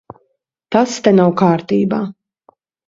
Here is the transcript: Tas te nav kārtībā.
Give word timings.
Tas 0.77 0.97
te 1.09 1.15
nav 1.21 1.31
kārtībā. 1.43 2.05